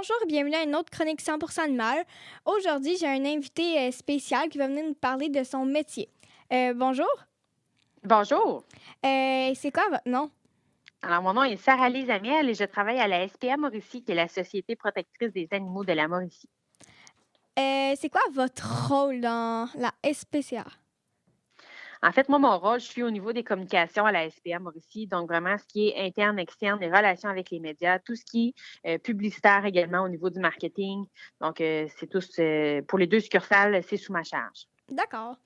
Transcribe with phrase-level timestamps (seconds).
[0.00, 2.06] Bonjour, bienvenue à une autre chronique 100% animal.
[2.46, 6.08] Aujourd'hui, j'ai un invité euh, spécial qui va venir nous parler de son métier.
[6.54, 7.10] Euh, bonjour.
[8.02, 8.64] Bonjour.
[9.04, 10.30] Euh, c'est quoi votre nom?
[11.02, 14.14] Alors, mon nom est Sarah-Lise Amiel et je travaille à la SPA Mauricie, qui est
[14.14, 16.48] la Société protectrice des animaux de la Mauricie.
[17.58, 20.64] C'est quoi votre rôle dans la SPCA?
[22.02, 25.06] En fait, moi, mon rôle, je suis au niveau des communications à la SPA Mauricie,
[25.06, 28.54] donc vraiment ce qui est interne, externe, les relations avec les médias, tout ce qui
[28.84, 31.04] est euh, publicitaire également au niveau du marketing.
[31.40, 34.66] Donc, euh, c'est tout euh, pour les deux succursales, c'est sous ma charge.
[34.88, 35.36] D'accord.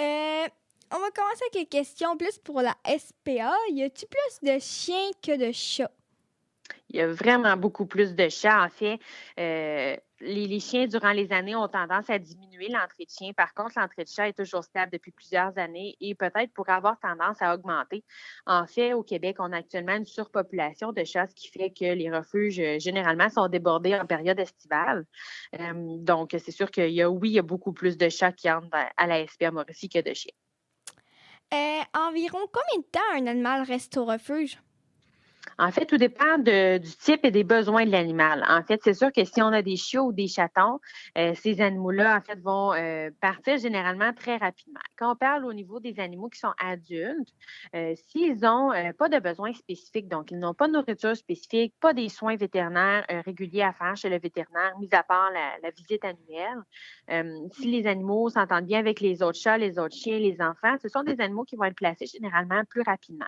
[0.00, 0.46] Euh,
[0.90, 3.54] on va commencer avec les questions plus pour la SPA.
[3.70, 5.90] Y a-t-il plus de chiens que de chats?
[6.90, 8.64] Il y a vraiment beaucoup plus de chats.
[8.64, 8.98] En fait,
[10.22, 13.32] les, chiens, durant les années, ont tendance à diminuer l'entrée de chiens.
[13.32, 16.98] Par contre, l'entrée de chats est toujours stable depuis plusieurs années et peut-être pourrait avoir
[17.00, 18.04] tendance à augmenter.
[18.46, 21.92] En fait, au Québec, on a actuellement une surpopulation de chats, ce qui fait que
[21.92, 25.04] les refuges, euh, généralement, sont débordés en période estivale.
[25.58, 28.32] Euh, donc, c'est sûr qu'il y a, oui, il y a beaucoup plus de chats
[28.32, 30.32] qui entrent à- à la SPA Mauricie que de chiens.
[31.52, 34.58] Euh, environ combien de temps un animal reste au refuge?
[35.58, 38.44] En fait, tout dépend du type et des besoins de l'animal.
[38.48, 40.78] En fait, c'est sûr que si on a des chiots ou des chatons,
[41.18, 44.80] euh, ces animaux-là, en fait, vont euh, partir généralement très rapidement.
[44.96, 47.32] Quand on parle au niveau des animaux qui sont adultes,
[47.74, 51.92] euh, s'ils n'ont pas de besoins spécifiques, donc ils n'ont pas de nourriture spécifique, pas
[51.92, 57.48] des soins vétérinaires réguliers à faire chez le vétérinaire, mis à part la, visite annuelle,
[57.52, 60.88] si les animaux s'entendent bien avec les autres chats, les autres chiens, les enfants, ce
[60.88, 63.26] sont des animaux qui vont être placés généralement plus rapidement.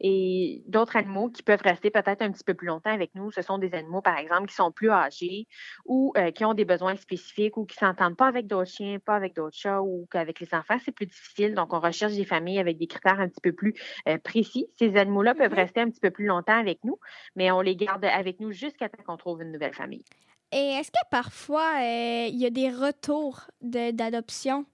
[0.00, 3.42] Et d'autres animaux qui peuvent rester peut-être un petit peu plus longtemps avec nous, ce
[3.42, 5.46] sont des animaux, par exemple, qui sont plus âgés
[5.84, 8.98] ou euh, qui ont des besoins spécifiques ou qui ne s'entendent pas avec d'autres chiens,
[8.98, 11.54] pas avec d'autres chats ou qu'avec les enfants, c'est plus difficile.
[11.54, 13.74] Donc, on recherche des familles avec des critères un petit peu plus
[14.08, 14.68] euh, précis.
[14.78, 15.54] Ces animaux-là peuvent Mhm.
[15.54, 16.98] rester un petit peu plus longtemps avec nous,
[17.36, 20.04] mais on les garde avec nous jusqu'à temps qu'on trouve une nouvelle famille.
[20.52, 24.66] Et est-ce que parfois euh, il y a des retours de- d'adoption?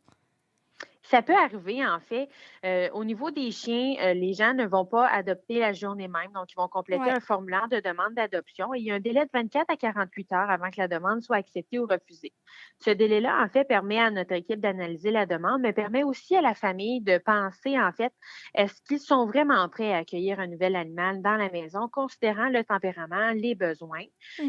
[1.11, 2.29] Ça peut arriver, en fait.
[2.65, 6.31] Euh, au niveau des chiens, euh, les gens ne vont pas adopter la journée même.
[6.33, 7.11] Donc, ils vont compléter Ouais.
[7.11, 10.31] un formulaire de demande d'adoption et il y a un délai de 24 à 48
[10.33, 12.33] heures avant que la demande soit acceptée ou refusée.
[12.79, 16.43] Ce délai-là, en fait, permet à notre équipe d'analyser la demande, mais permet aussi à
[16.43, 18.13] la famille de penser, en fait,
[18.55, 22.63] est-ce qu'ils sont vraiment prêts à accueillir un nouvel animal dans la maison, considérant le
[22.63, 24.05] tempérament, les besoins.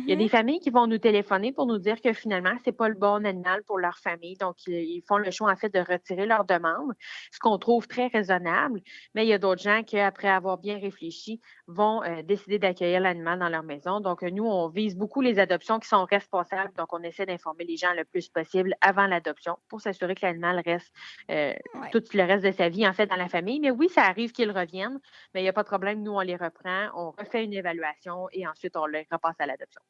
[0.05, 0.17] Il y a Mhm.
[0.17, 3.25] des familles qui vont nous téléphoner pour nous dire que finalement, c'est pas le bon
[3.25, 4.35] animal pour leur famille.
[4.37, 6.93] Donc, ils, ils font le choix, en fait, de retirer leur demande,
[7.31, 8.81] ce qu'on trouve très raisonnable.
[9.15, 12.99] Mais il y a d'autres gens qui, après avoir bien réfléchi, vont euh, décider d'accueillir
[13.01, 13.99] l'animal dans leur maison.
[13.99, 16.73] Donc, euh, nous, on vise beaucoup les adoptions qui sont responsables.
[16.77, 20.61] Donc, on essaie d'informer les gens le plus possible avant l'adoption pour s'assurer que l'animal
[20.65, 20.93] reste
[21.29, 21.89] euh, Ouais.
[21.91, 23.59] tout le reste de sa vie, en fait, dans la famille.
[23.59, 24.99] Mais oui, ça arrive qu'ils reviennent,
[25.33, 26.03] mais il n'y a pas de problème.
[26.03, 29.81] Nous, on les reprend, on refait une évaluation et ensuite, on les repasse à l'adoption.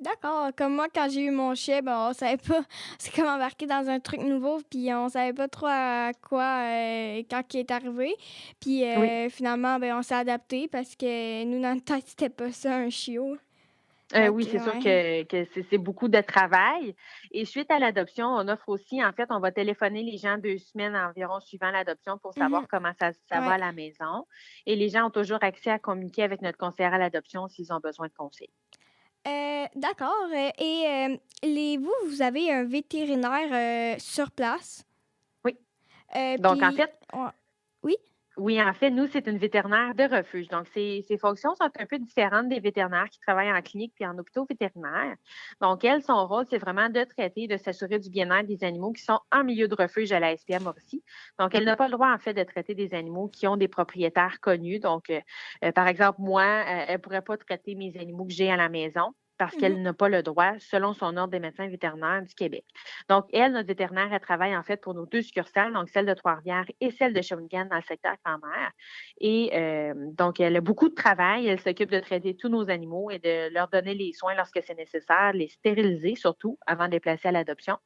[0.00, 0.48] D'accord.
[0.56, 2.62] Comme moi, quand j'ai eu mon chien, ben, on savait pas.
[2.98, 7.22] C'est comme embarquer dans un truc nouveau, puis on savait pas trop à quoi euh,
[7.30, 8.14] quand il est arrivé.
[8.60, 12.50] Puis euh, finalement, ben, on s'est adapté parce que nous, dans notre tête, c'était pas
[12.50, 13.36] ça, un chiot.
[14.16, 16.96] Euh, oui, c'est sûr que, que c'est beaucoup de travail.
[17.30, 20.58] Et suite à l'adoption, on offre aussi, en fait, on va téléphoner les gens deux
[20.58, 22.68] semaines environ suivant l'adoption pour savoir Mhm.
[22.68, 24.26] comment ça, ça va à la maison.
[24.66, 27.78] Et les gens ont toujours accès à communiquer avec notre conseillère à l'adoption s'ils ont
[27.78, 28.50] besoin de conseils.
[29.26, 30.28] Euh, D'accord.
[30.32, 34.84] Euh, Et euh, les, vous, vous avez un vétérinaire euh, sur place?
[35.44, 35.56] Oui.
[36.38, 36.92] Donc, en fait.
[38.36, 38.62] Oui?
[38.62, 40.48] En fait, nous, c'est une vétérinaire de refuge.
[40.48, 44.16] Donc, ses, fonctions sont un peu différentes des vétérinaires qui travaillent en clinique puis en
[44.18, 45.16] hôpitaux vétérinaires.
[45.60, 49.02] Donc, elle, son rôle, c'est vraiment de traiter, de s'assurer du bien-être des animaux qui
[49.02, 51.02] sont en milieu de refuge à la SPA Mauricie.
[51.38, 53.68] Donc, elle n'a pas le droit, en fait, de traiter des animaux qui ont des
[53.68, 54.78] propriétaires connus.
[54.78, 55.20] Donc, euh,
[55.64, 58.56] euh, par exemple, moi, euh, elle ne pourrait pas traiter mes animaux que j'ai à
[58.56, 59.60] la maison parce Mhm.
[59.60, 62.66] qu'elle n'a pas le droit selon son ordre des médecins vétérinaires du Québec.
[63.08, 66.12] Donc, elle, notre vétérinaire, elle travaille en fait pour nos deux succursales, donc celle de
[66.12, 68.70] Trois-Rivières et celle de Shawinigan dans le secteur Grand-Mère.
[69.18, 71.46] Et euh, donc, elle a beaucoup de travail.
[71.48, 74.76] Elle s'occupe de traiter tous nos animaux et de leur donner les soins lorsque c'est
[74.76, 77.78] nécessaire, les stériliser surtout avant de les placer à l'adoption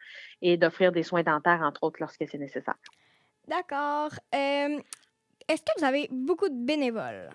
[0.43, 2.75] et d'offrir des soins dentaires, entre autres, lorsque c'est nécessaire.
[3.46, 4.11] D'accord.
[4.34, 4.81] Euh,
[5.46, 7.31] Est-ce que vous avez beaucoup de bénévoles?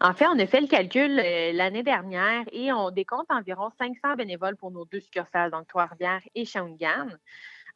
[0.00, 4.16] En fait, on a fait le calcul euh, l'année dernière et on décompte environ 500
[4.16, 7.08] bénévoles pour nos deux succursales, donc Trois-Rivières et Shawinigan.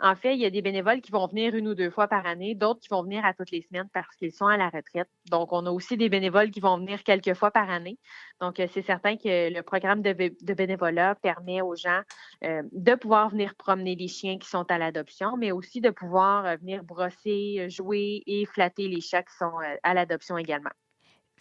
[0.00, 2.26] En fait, il y a des bénévoles qui vont venir une ou deux fois par
[2.26, 5.08] année, d'autres qui vont venir à toutes les semaines parce qu'ils sont à la retraite.
[5.30, 7.98] Donc, on a aussi des bénévoles qui vont venir quelques fois par année.
[8.40, 12.00] Donc, euh, c'est certain que le programme de, de bénévolat permet aux gens
[12.42, 16.56] euh, de pouvoir venir promener les chiens qui sont à l'adoption, mais aussi de pouvoir
[16.58, 19.52] venir brosser, jouer et flatter les chats qui sont
[19.82, 20.70] à l'adoption également.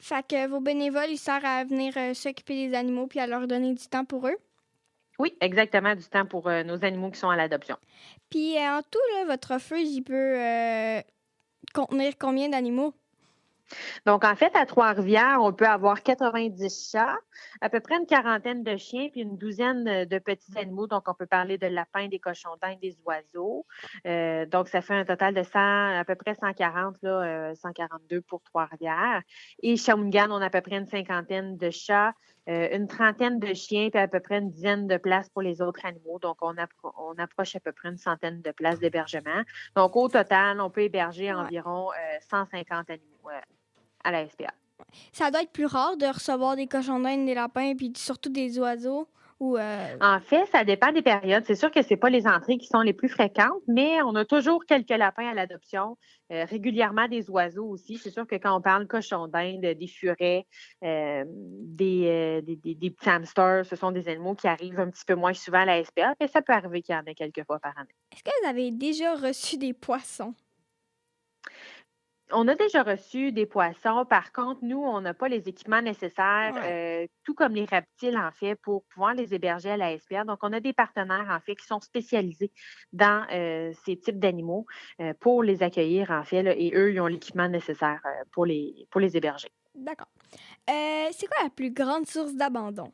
[0.03, 3.47] Fait que vos bénévoles, ils servent à venir euh, s'occuper des animaux puis à leur
[3.47, 4.35] donner du temps pour eux?
[5.17, 7.77] Oui, exactement, du temps pour nos animaux qui sont à l'adoption.
[8.29, 10.35] Puis en tout, votre refuge, il peut
[11.73, 12.93] contenir combien d'animaux?
[14.05, 17.17] Donc, en fait, à Trois-Rivières, on peut avoir 90 chats,
[17.61, 20.87] à peu près une quarantaine de chiens, puis une douzaine de petits animaux.
[20.87, 23.65] Donc, on peut parler de lapins, des cochons d'Inde, des oiseaux.
[24.05, 28.21] Euh, donc, ça fait un total de 100, à peu près 140, là, 142 euh,
[28.27, 29.21] pour Trois-Rivières.
[29.61, 32.13] Et Shawinigan, on a à peu près une cinquantaine de chats,
[32.49, 35.61] euh, une trentaine de chiens, puis à peu près une dizaine de places pour les
[35.61, 36.19] autres animaux.
[36.19, 36.53] Donc, on,
[36.83, 39.41] on approche à peu près une centaine de places d'hébergement.
[39.75, 41.89] Donc, au total, on peut héberger environ
[42.29, 43.29] 150 animaux
[44.03, 44.53] à la SPA.
[45.11, 48.59] Ça doit être plus rare de recevoir des cochons d'Inde, des lapins, puis surtout des
[48.59, 49.07] oiseaux.
[49.39, 51.43] Ou euh, En fait, ça dépend des périodes.
[51.45, 54.25] C'est sûr que ce pas les entrées qui sont les plus fréquentes, mais on a
[54.25, 55.97] toujours quelques lapins à l'adoption,
[56.31, 57.97] euh, régulièrement des oiseaux aussi.
[57.97, 60.45] C'est sûr que quand on parle cochons d'Inde, des furets,
[60.83, 65.15] euh, des, des, des, petits hamsters, ce sont des animaux qui arrivent un petit peu
[65.15, 67.59] moins souvent à la SPA, mais ça peut arriver qu'il y en ait quelques fois
[67.59, 67.95] par année.
[68.11, 70.33] Est-ce que vous avez déjà reçu des poissons?
[72.33, 74.05] On a déjà reçu des poissons.
[74.05, 78.31] Par contre, nous, on n'a pas les équipements nécessaires, euh, tout comme les reptiles, en
[78.31, 80.23] fait, pour pouvoir les héberger à la SPA.
[80.23, 82.51] Donc, on a des partenaires, en fait, qui sont spécialisés
[82.91, 84.65] dans euh, ces types d'animaux
[84.99, 88.01] euh, pour les accueillir, en fait, et eux, ils ont l'équipement nécessaire
[88.31, 89.49] pour, les, pour les héberger.
[89.75, 90.07] D'accord.
[90.67, 92.91] c'est quoi la plus grande source d'abandon?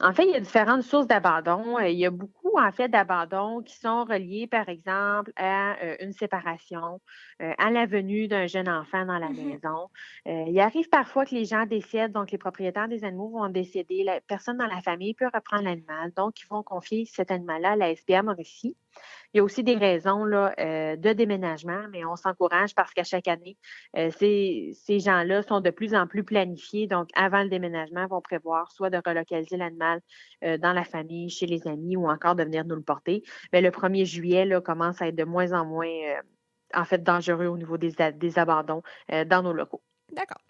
[0.00, 1.78] En fait, il y a différentes sources d'abandon.
[1.80, 6.12] Il y a beaucoup, en fait, d'abandons qui sont reliés, par exemple, à euh, une
[6.12, 7.00] séparation,
[7.42, 9.88] euh, à la venue d'un jeune enfant dans la mmh maison.
[10.26, 14.04] il arrive parfois que les gens décèdent, donc les propriétaires des animaux vont décéder.
[14.04, 17.76] La personne dans la famille peut reprendre l'animal, donc ils vont confier cet animal-là à
[17.76, 18.76] la SPA Mauricie.
[19.32, 23.04] Il y a aussi des raisons là, euh, de déménagement, mais on s'encourage parce qu'à
[23.04, 23.56] chaque année,
[23.96, 26.88] euh, ces, gens-là sont de plus en plus planifiés.
[26.88, 30.00] Donc, avant le déménagement, vont prévoir soit de relocaliser l'animal
[30.42, 33.22] euh, dans la famille, chez les amis ou encore de venir nous le porter.
[33.52, 35.88] Mais le 1er juillet là, commence à être de moins en moins,
[36.74, 38.82] en fait, dangereux au niveau des, des abandons
[39.26, 39.82] dans nos locaux.
[40.12, 40.40] D'accord.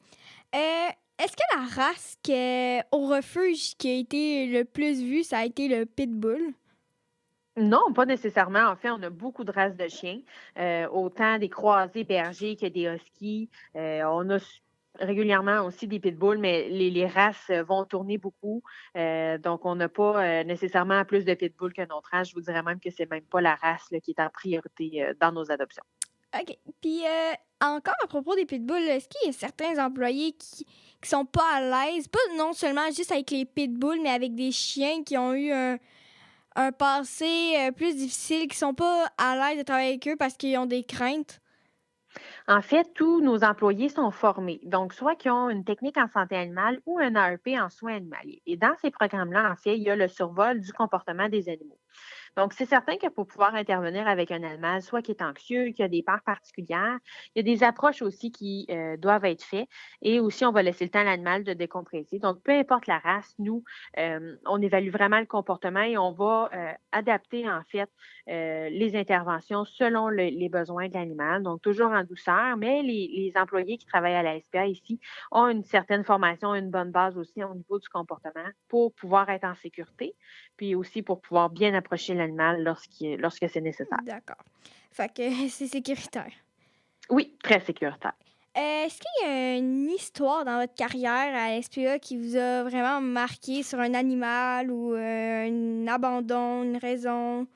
[0.52, 2.16] Est-ce que la race
[2.92, 6.54] au refuge qui a été le plus vue, ça a été le pitbull?
[7.56, 8.69] Non, pas nécessairement.
[8.69, 10.20] En fait, on a beaucoup de races de chiens,
[10.58, 13.50] euh, autant des croisés bergers que des huskies.
[13.75, 14.38] Euh, on a
[15.00, 18.62] régulièrement aussi des pitbulls, mais les, races vont tourner beaucoup.
[18.97, 22.31] Euh, donc, on n'a pas nécessairement plus de pitbulls qu'un autre race.
[22.31, 25.32] Je vous dirais même que c'est même pas la race qui est en priorité dans
[25.32, 25.85] nos adoptions.
[26.41, 26.56] OK.
[26.81, 27.02] Puis,
[27.61, 30.67] encore à propos des pitbulls, est-ce qu'il y a certains employés qui
[31.02, 34.52] ne sont pas à l'aise, pas non seulement juste avec les pitbulls, mais avec des
[34.52, 35.79] chiens qui ont eu un
[36.56, 40.35] un passé euh, plus difficile, qui sont pas à l'aise de travailler avec eux parce
[40.35, 41.41] qu'ils ont des craintes?
[42.49, 46.37] En fait, tous nos employés sont formés, donc soit qui ont une technique en santé
[46.37, 48.43] animale ou un ARP en soins animaliers.
[48.47, 51.79] Et dans ces programmes-là, en fait, il y a le survol du comportement des animaux.
[52.36, 55.82] Donc, c'est certain que pour pouvoir intervenir avec un animal, soit qui est anxieux, qui
[55.82, 56.98] a des peurs particulières,
[57.34, 59.68] il y a des approches aussi qui euh, doivent être faites.
[60.02, 62.18] Et aussi, on va laisser le temps à l'animal de décompresser.
[62.18, 63.64] Donc, peu importe la race, nous,
[63.98, 67.90] euh, on évalue vraiment le comportement et on va euh, adapter, en fait,
[68.26, 71.42] les interventions selon les besoins de l'animal.
[71.42, 75.00] Donc, toujours en douceur, mais les, employés qui travaillent à la SPA ici
[75.32, 79.44] ont une certaine formation, une bonne base aussi au niveau du comportement pour pouvoir être
[79.44, 80.14] en sécurité,
[80.56, 83.98] puis aussi pour pouvoir bien approcher l'animal lorsque c'est nécessaire.
[84.04, 84.42] D'accord.
[84.92, 86.32] Fait que c'est sécuritaire.
[87.10, 88.14] Oui, très sécuritaire.
[88.56, 92.64] Euh, est-ce qu'il y a une histoire dans votre carrière à SPA qui vous a
[92.64, 97.46] vraiment marqué sur un animal ou euh, un abandon, une raison?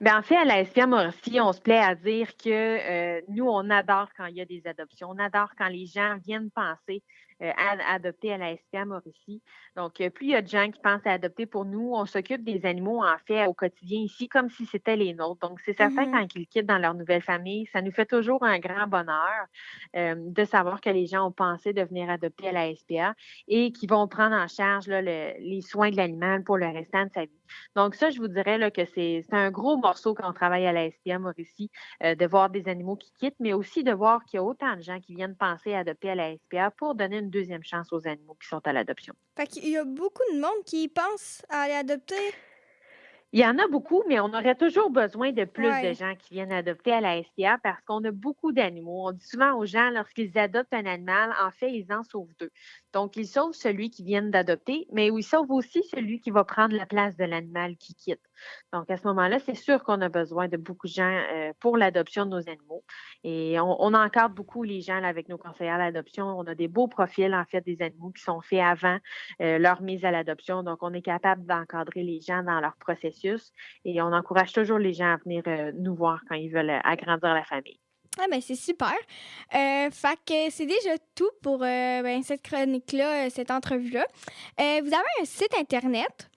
[0.00, 3.46] Bien, en fait, à la SPA Mauricie, on se plaît à dire que euh, nous,
[3.46, 5.10] on adore quand il y a des adoptions.
[5.10, 7.02] On adore quand les gens viennent penser
[7.40, 9.42] à, adopter à la SPA Mauricie.
[9.76, 12.04] Donc, euh, plus il y a de gens qui pensent à adopter pour nous, on
[12.04, 15.48] s'occupe des animaux, en fait, au quotidien ici, comme si c'était les nôtres.
[15.48, 18.42] Donc, c'est certain, mmh quand ils quittent dans leur nouvelle famille, ça nous fait toujours
[18.42, 19.46] un grand bonheur
[19.96, 23.14] euh, de savoir que les gens ont pensé de venir adopter à la SPA
[23.48, 27.24] et qu'ils vont prendre en charge les soins de l'animal pour le restant de sa
[27.24, 27.40] vie.
[27.76, 30.72] Donc, ça, je vous dirais là, que c'est un gros morceau quand on travaille à
[30.72, 31.70] la SPA Mauricie,
[32.02, 34.82] de voir des animaux qui quittent, mais aussi de voir qu'il y a autant de
[34.82, 38.06] gens qui viennent penser à adopter à la SPA pour donner une deuxième chance aux
[38.06, 39.14] animaux qui sont à l'adoption.
[39.36, 42.16] Fait qu'il y a beaucoup de monde qui pense à aller adopter.
[43.34, 46.34] Il y en a beaucoup, mais on aurait toujours besoin de plus de gens qui
[46.34, 49.08] viennent adopter à la SPA parce qu'on a beaucoup d'animaux.
[49.08, 52.50] On dit souvent aux gens, lorsqu'ils adoptent un animal, en fait, ils en sauvent deux.
[52.92, 56.76] Donc, ils sauvent celui qu'ils viennent d'adopter, mais ils sauvent aussi celui qui va prendre
[56.76, 58.20] la place de l'animal qui quitte.
[58.70, 61.78] Donc, à ce moment-là, c'est sûr qu'on a besoin de beaucoup de gens euh, pour
[61.78, 62.84] l'adoption de nos animaux.
[63.24, 66.26] Et on, on encadre beaucoup les gens avec nos conseillers d'adoption.
[66.26, 68.98] On a des beaux profils, en fait, des animaux qui sont faits avant
[69.40, 70.62] euh, leur mise à l'adoption.
[70.62, 73.21] Donc, on est capable d'encadrer les gens dans leur processus
[73.84, 77.34] et on encourage toujours les gens à venir euh, nous voir quand ils veulent agrandir
[77.34, 77.78] la famille.
[78.18, 78.92] Ah ben c'est super.
[79.54, 79.88] Euh,
[80.50, 84.04] c'est déjà tout pour euh, ben, cette chronique-là, euh, cette entrevue-là.
[84.58, 84.62] vous
[84.94, 86.28] avez un site Internet?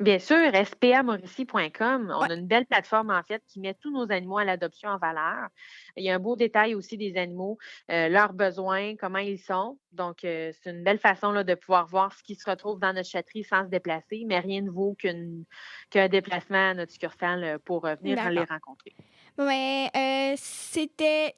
[0.00, 2.14] Bien sûr, spamorici.com.
[2.16, 4.98] On a une belle plateforme, en fait, qui met tous nos animaux à l'adoption en
[4.98, 5.48] valeur.
[5.96, 7.58] Il y a un beau détail aussi des animaux,
[7.88, 9.78] leurs besoins, comment ils sont.
[9.92, 13.08] Donc, c'est une belle façon là, de pouvoir voir ce qui se retrouve dans notre
[13.08, 18.30] chatterie sans se déplacer, mais rien ne vaut qu'un déplacement à notre succursale pour venir
[18.30, 18.94] les rencontrer.
[19.36, 21.34] Ben, euh, c'était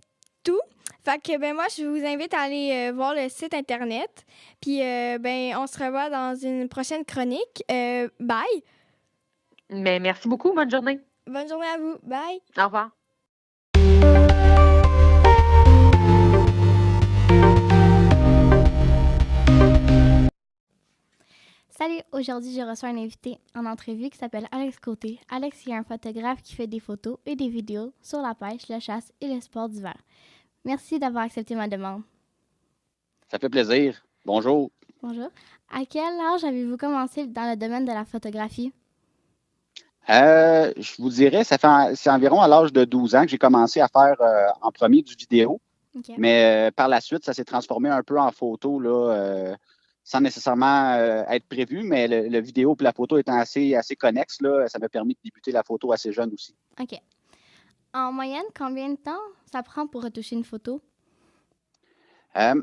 [0.46, 0.60] tout.
[1.04, 4.24] Fait que ben moi je vous invite à aller euh, voir le site internet.
[4.60, 7.62] Puis euh, ben on se revoit dans une prochaine chronique.
[7.68, 8.62] bye.
[9.70, 10.52] Mais merci beaucoup.
[10.54, 11.00] Bonne journée.
[11.26, 11.96] Bonne journée à vous.
[12.02, 12.40] Bye.
[12.58, 12.90] Au revoir.
[21.78, 25.20] Salut, aujourd'hui je reçois un invité en entrevue qui s'appelle Alex Côté.
[25.28, 28.80] Alex est un photographe qui fait des photos et des vidéos sur la pêche, la
[28.80, 29.96] chasse et le sport d'hiver.
[30.66, 32.02] Merci d'avoir accepté ma demande.
[33.30, 34.04] Ça fait plaisir.
[34.24, 34.72] Bonjour.
[35.00, 35.28] Bonjour.
[35.72, 38.72] À quel âge avez-vous commencé dans le domaine de la photographie?
[40.10, 43.38] Euh, je vous dirais, ça fait c'est environ à l'âge de 12 ans que j'ai
[43.38, 45.60] commencé à faire euh, en premier du vidéo.
[46.18, 48.80] Mais euh, par la suite, ça s'est transformé un peu en photo.
[48.80, 49.54] Là,
[50.02, 50.94] sans nécessairement
[51.28, 54.88] être prévu, mais le, vidéo et la photo étant assez, assez connexes, là, ça m'a
[54.88, 56.56] permis de débuter la photo assez jeune aussi.
[56.80, 57.00] OK.
[57.96, 60.82] En moyenne, combien de temps ça prend pour retoucher une photo?
[62.36, 62.62] Euh,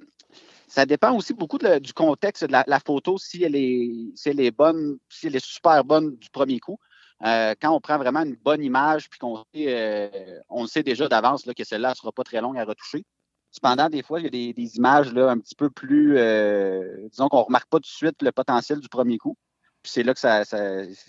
[0.67, 4.51] ça dépend aussi beaucoup du contexte de la, photo, si elle, est, si elle est
[4.51, 6.77] bonne, si elle est super bonne du premier coup.
[7.25, 11.45] Euh, quand on prend vraiment une bonne image, puis qu'on sait, on sait déjà d'avance
[11.45, 13.03] que celle-là ne sera pas très longue à retoucher.
[13.49, 17.27] Cependant, des fois, il y a des, images là, un petit peu plus, euh, disons
[17.27, 19.35] qu'on ne remarque pas tout de suite le potentiel du premier coup.
[19.83, 20.43] Puis c'est là que ça,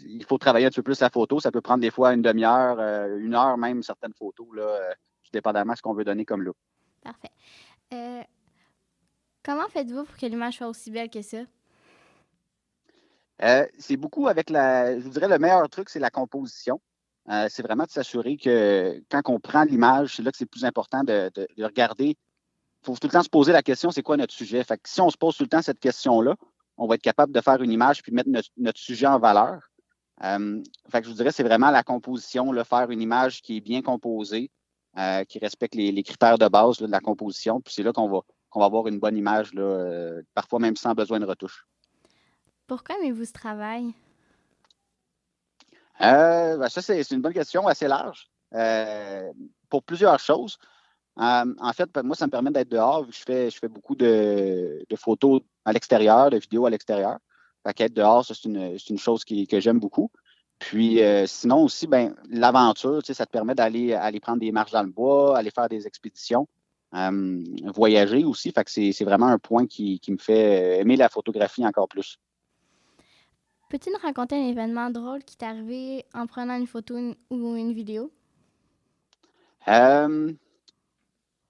[0.05, 1.39] il faut travailler un petit peu plus la photo.
[1.39, 4.93] Ça peut prendre des fois une demi-heure, euh, une heure même, certaines photos, là, euh,
[5.33, 6.57] dépendamment de ce qu'on veut donner comme look.
[7.03, 8.27] Parfait.
[9.45, 11.39] comment faites-vous pour que l'image soit aussi belle que ça?
[13.79, 14.99] c'est beaucoup avec la.
[14.99, 16.81] Je vous dirais le meilleur truc, c'est la composition.
[17.49, 21.05] c'est vraiment de s'assurer que quand on prend l'image, c'est là que c'est plus important
[21.05, 22.17] de, de regarder
[22.85, 24.63] faut tout le temps se poser la question, c'est quoi notre sujet?
[24.63, 26.37] Fait que si on se pose tout le temps cette question-là,
[26.77, 29.71] on va être capable de faire une image puis mettre notre, sujet en valeur.
[30.23, 33.57] Euh, fait que je vous dirais, c'est vraiment la composition, le faire une image qui
[33.59, 34.51] est bien composée,
[34.99, 37.61] euh, qui respecte les, critères de base de la composition.
[37.61, 40.77] Puis c'est là qu'on va, qu'on va avoir une bonne image, là, euh, parfois même
[40.77, 41.67] sans besoin de retouche.
[42.67, 43.93] Pourquoi aimez-vous ce travail?
[46.01, 48.29] Ben ça, c'est une bonne question assez large.
[49.69, 50.59] pour plusieurs choses.
[51.19, 53.07] Euh, en fait, moi, ça me permet d'être dehors.
[53.11, 57.19] Je fais, je fais beaucoup de, photos à l'extérieur, de vidéos à l'extérieur.
[57.67, 60.11] Fait dehors, c'est une, chose que j'aime beaucoup.
[60.59, 64.83] Puis euh, sinon aussi, ben, l'aventure, ça te permet d'aller aller prendre des marches dans
[64.83, 66.47] le bois, aller faire des expéditions,
[66.95, 67.43] euh,
[67.75, 68.53] voyager aussi.
[68.53, 72.19] Fait que c'est vraiment un point qui, me fait aimer la photographie encore plus.
[73.71, 76.95] Peux-tu nous raconter un événement drôle qui t'est arrivé en prenant une photo
[77.31, 78.13] ou une vidéo?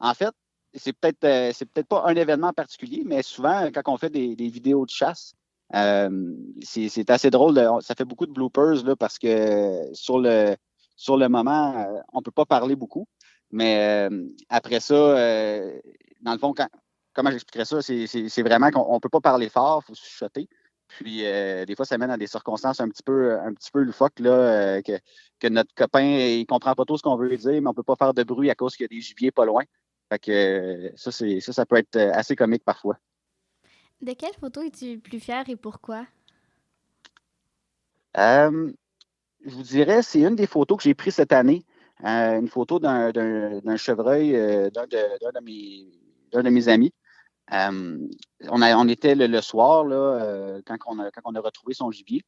[0.05, 0.35] En fait,
[0.75, 4.85] c'est peut-être euh, peut-être pas un événement particulier, mais souvent, quand on fait des, vidéos
[4.85, 5.33] de chasse,
[5.75, 7.59] euh, c'est assez drôle.
[7.81, 10.57] ça fait beaucoup de bloopers là, parce que sur le,
[10.95, 13.09] sur le moment, euh, on ne peut pas parler beaucoup.
[13.51, 14.09] Mais
[14.51, 14.95] après ça,
[16.21, 16.53] dans le fond,
[17.15, 17.81] comment j'expliquerais ça?
[17.81, 20.49] C'est vraiment qu'on ne peut pas parler fort, il faut chuchoter.
[20.89, 24.19] Puis des fois, ça mène à des circonstances un petit peu, un petit peu loufoques,
[24.19, 24.99] là, que,
[25.39, 27.85] que, notre copain ne comprend pas tout ce qu'on veut dire, mais on ne peut
[27.85, 29.63] pas faire de bruit à cause qu'il y a des gibiers pas loin.
[30.15, 32.97] Fait que ça, ça, ça peut être euh, assez comique parfois.
[34.01, 36.07] De quelle photo es-tu plus fier et pourquoi?
[38.17, 38.73] Euh,
[39.45, 41.65] je vous dirais, c'est une des photos que j'ai prises cette année.
[42.05, 44.33] Euh, une photo d'un chevreuil
[44.71, 46.93] d'un de, mes, amis.
[47.51, 51.91] on, a, on était le, soir là, quand, on a, quand on a retrouvé son
[51.91, 52.23] gibier.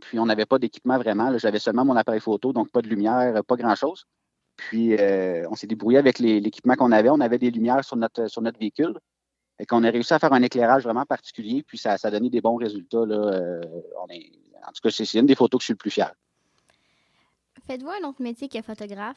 [0.00, 1.36] Puis on n'avait pas d'équipement vraiment.
[1.38, 4.06] J'avais seulement mon appareil photo, donc pas de lumière, pas grand-chose.
[4.60, 7.08] Puis, euh, on s'est débrouillé avec l'équipement qu'on avait.
[7.08, 8.98] On avait des lumières sur notre, sur notre véhicule.
[9.58, 11.62] Et qu'on a réussi à faire un éclairage vraiment particulier.
[11.66, 13.06] Puis, ça, ça a donné des bons résultats.
[13.06, 13.16] Là.
[13.16, 13.62] Euh,
[14.02, 14.30] on est,
[14.62, 16.12] en tout cas, c'est une des photos que je suis le plus fier.
[17.66, 19.16] Faites-vous un autre métier que photographe?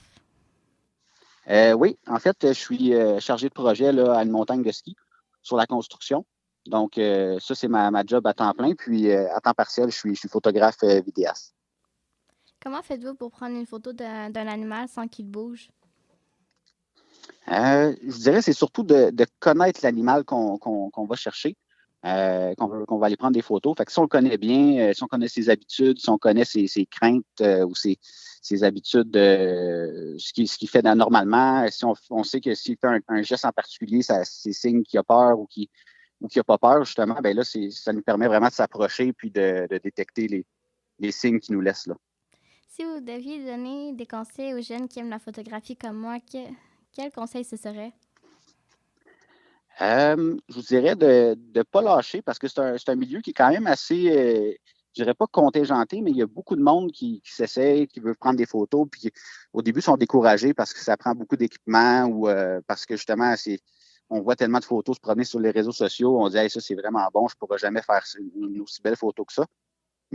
[1.50, 4.96] Euh, oui, en fait, je suis chargé de projet là, à une montagne de ski
[5.42, 6.26] sur la construction.
[6.68, 8.76] Donc, ça, c'est ma, ma, job à temps plein.
[8.76, 11.54] Puis, à temps partiel, je suis, je suis photographe vidéaste.
[12.64, 15.70] Comment faites-vous pour prendre une photo d'un animal sans qu'il bouge?
[17.50, 21.58] Euh, je dirais c'est surtout de, connaître l'animal qu'on va chercher,
[22.06, 23.76] euh, qu'on va aller prendre des photos.
[23.78, 26.18] Fait que si on le connaît bien, euh, si on connaît ses habitudes, si on
[26.18, 32.78] connaît ses, craintes ou ses, habitudes, ce qu'il fait normalement, si on, sait que s'il
[32.78, 35.68] fait un, geste en particulier, c'est signe qu'il a peur ou qu'il
[36.22, 39.78] n'a pas peur, justement, ben là, ça nous permet vraiment de s'approcher puis de, de,
[39.80, 40.46] détecter les,
[41.00, 41.96] les signes qui nous laissent là.
[42.76, 46.40] Si vous deviez donner des conseils aux jeunes qui aiment la photographie comme moi, que,
[46.92, 47.94] quel conseil ce serait?
[49.82, 53.30] Euh, je vous dirais de ne pas lâcher parce que c'est un, un, milieu qui
[53.30, 54.52] est quand même assez, euh,
[54.98, 58.00] je dirais pas contingenté, mais il y a beaucoup de monde qui, qui s'essaye, qui
[58.00, 59.12] veut prendre des photos, puis
[59.54, 63.36] au début sont découragés parce que ça prend beaucoup d'équipement ou euh, parce que justement,
[64.10, 66.74] on voit tellement de photos se promener sur les réseaux sociaux, on dit ça c'est
[66.74, 68.04] vraiment bon, je ne pourrai jamais faire
[68.36, 69.46] une aussi belle photo que ça.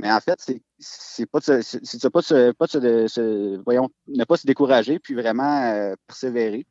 [0.00, 0.40] Mais en fait,
[0.78, 5.62] c'est pas de c'est pas de pas de voyons, ne pas se décourager, puis vraiment
[5.62, 6.66] euh, persévérer.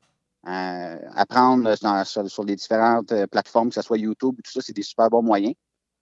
[0.48, 4.62] Euh, apprendre dans, sur, sur, les différentes euh, plateformes, que ce soit YouTube, tout ça,
[4.62, 5.56] c'est des super bons moyens.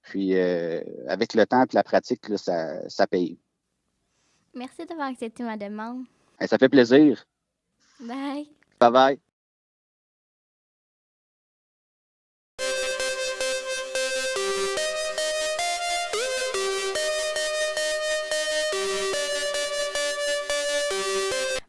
[0.03, 3.39] Puis euh, avec le temps et la pratique, là, ça, ça paye.
[4.53, 6.05] Merci d'avoir accepté ma demande.
[6.39, 7.25] ça fait plaisir.
[7.99, 8.47] Bye.
[8.79, 9.24] Bye bye.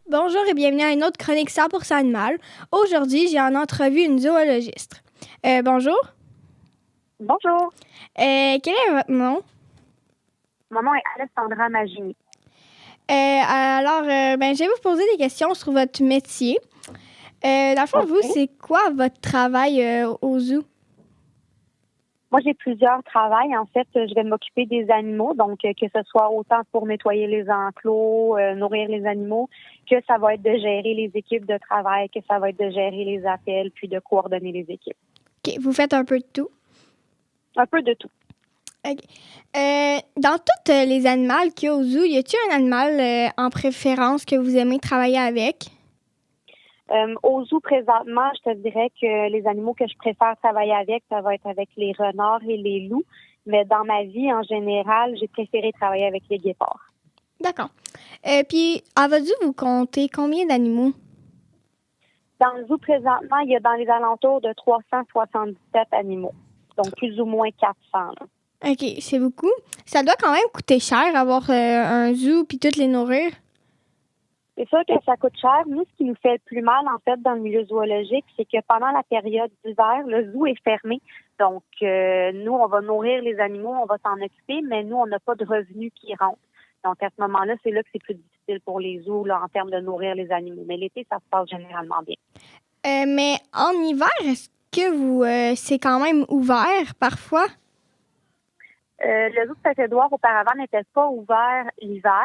[0.08, 2.38] Bonjour et bienvenue à une autre chronique 100% animal.
[2.70, 5.02] Aujourd'hui, j'ai en entrevue une zoologiste.
[5.44, 5.98] Euh, bonjour.
[7.18, 7.72] Bonjour.
[8.16, 9.42] Euh, quel est votre nom?
[10.70, 12.14] Mon nom est Alessandra Magini.
[13.10, 14.02] Euh, alors,
[14.38, 16.56] ben, je vais vous poser des questions sur votre métier.
[17.42, 18.06] dans le fond, okay.
[18.06, 20.62] vous, c'est quoi votre travail au zoo?
[22.36, 23.56] Moi, j'ai plusieurs travails.
[23.56, 27.48] En fait, je vais m'occuper des animaux, donc que ce soit autant pour nettoyer les
[27.48, 29.48] enclos, euh, nourrir les animaux,
[29.90, 32.68] que ça va être de gérer les équipes de travail, que ça va être de
[32.68, 34.98] gérer les appels, puis de coordonner les équipes.
[35.46, 35.54] OK.
[35.62, 36.50] Vous faites un peu de tout?
[37.56, 38.10] Un peu de tout.
[38.86, 38.98] OK.
[39.56, 43.28] Euh, dans tous les animaux qu'il y a au zoo, y a-t-il un animal euh,
[43.42, 45.70] en préférence que vous aimez travailler avec?
[46.90, 51.02] Euh, au zoo, présentement, je te dirais que les animaux que je préfère travailler avec,
[51.10, 53.04] ça va être avec les renards et les loups.
[53.44, 56.92] Mais dans ma vie, en général, j'ai préféré travailler avec les guépards.
[57.40, 57.70] D'accord.
[58.24, 60.92] Et puis, à votre zoo, vous comptez combien d'animaux?
[62.40, 66.34] Dans le zoo, présentement, il y a dans les alentours de 377 animaux.
[66.76, 67.74] Donc, plus ou moins 400.
[67.92, 68.26] Là.
[68.64, 69.52] OK, c'est beaucoup.
[69.84, 73.30] Ça doit quand même coûter cher avoir euh, un zoo puis toutes les nourrir.
[74.56, 75.62] C'est sûr que ça coûte cher.
[75.66, 78.46] Nous, ce qui nous fait le plus mal, en fait, dans le milieu zoologique, c'est
[78.46, 81.00] que pendant la période d'hiver, le zoo est fermé.
[81.38, 85.06] Donc, euh, nous, on va nourrir les animaux, on va s'en occuper, mais nous, on
[85.06, 86.38] n'a pas de revenus qui rentrent.
[86.84, 89.48] Donc, à ce moment-là, c'est là que c'est plus difficile pour les zoos, là, en
[89.48, 90.64] termes de nourrir les animaux.
[90.66, 92.16] Mais l'été, ça se passe généralement bien.
[92.86, 97.46] Euh, mais en hiver, est-ce que vous, euh, c'est quand même ouvert parfois?
[99.04, 102.24] Euh, le zoo de Saint-Édouard auparavant n'était pas ouvert l'hiver,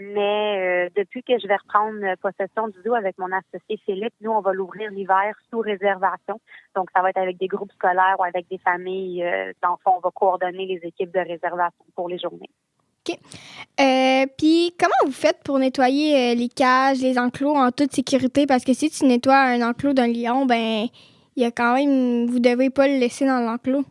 [0.00, 4.30] mais euh, depuis que je vais reprendre possession du zoo avec mon associé Philippe, nous,
[4.30, 6.40] on va l'ouvrir l'hiver sous réservation.
[6.76, 9.24] Donc, ça va être avec des groupes scolaires ou avec des familles.
[9.24, 12.50] Euh, dans le fond, on va coordonner les équipes de réservation pour les journées.
[13.08, 13.18] OK.
[13.80, 18.46] Euh, Puis, comment vous faites pour nettoyer les cages, les enclos en toute sécurité?
[18.46, 20.86] Parce que si tu nettoies un enclos d'un lion, ben,
[21.34, 23.84] il y a quand même, vous devez pas le laisser dans l'enclos.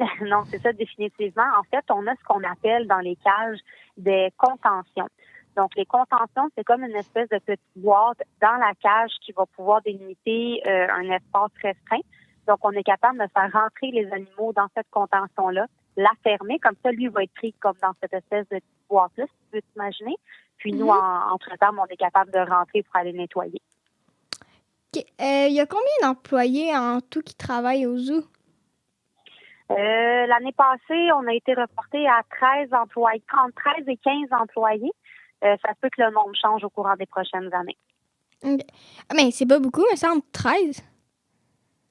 [0.22, 1.46] non, c'est ça définitivement.
[1.58, 3.58] En fait, on a ce qu'on appelle dans les cages
[3.96, 5.08] des contentions.
[5.56, 9.44] Donc, les contentions, c'est comme une espèce de petite boîte dans la cage qui va
[9.46, 12.00] pouvoir délimiter euh, un espace restreint.
[12.46, 16.76] Donc, on est capable de faire rentrer les animaux dans cette contention-là, la fermer, comme
[16.82, 19.62] ça, lui va être pris comme dans cette espèce de petite boîte-là, si tu peux
[19.72, 20.16] t'imaginer.
[20.56, 23.60] Puis nous, en, entre-temps, on est capable de rentrer pour aller nettoyer.
[24.94, 28.24] Il euh, y a combien d'employés en tout qui travaillent au zoo?
[29.70, 34.92] Euh, L'année passée, on a été reporté à 13 employés, entre 13 et 15 employés.
[35.44, 37.78] Euh, ça se peut que le nombre change au courant des prochaines années.
[38.42, 38.66] Okay.
[39.14, 40.82] Mais c'est pas beaucoup, mais ça, entre 13?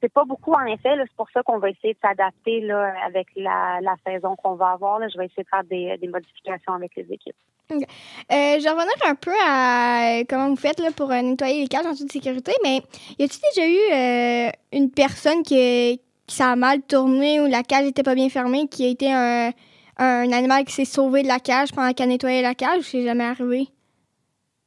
[0.02, 0.96] C'est pas beaucoup, en effet.
[0.98, 5.00] C'est pour ça qu'on va essayer de s'adapter avec la, la saison qu'on va avoir.
[5.00, 5.08] Là.
[5.10, 7.36] Je vais essayer de faire des, des modifications avec les équipes.
[7.72, 7.86] Okay.
[8.32, 11.86] Euh, je vais revenir un peu à comment vous faites là, pour nettoyer les cages
[11.86, 12.82] en toute sécurité, mais
[13.20, 17.64] y a-t-il déjà eu euh, une personne qui, qui ça a mal tourné ou la
[17.64, 19.52] cage n'était pas bien fermée, qui a été un,
[19.98, 23.04] un animal qui s'est sauvé de la cage pendant qu'elle nettoyait la cage ou c'est
[23.04, 23.68] jamais arrivé?